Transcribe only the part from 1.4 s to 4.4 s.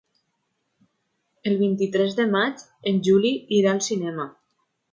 El vint-i-tres de maig en Juli irà al cinema.